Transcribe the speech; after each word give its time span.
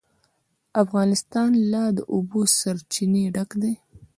افغانستان 0.83 1.51
له 1.71 1.83
د 1.97 1.99
اوبو 2.13 2.39
سرچینې 2.57 3.23
ډک 3.35 3.49
دی. 3.61 3.73